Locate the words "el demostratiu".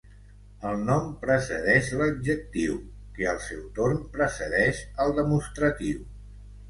5.07-6.01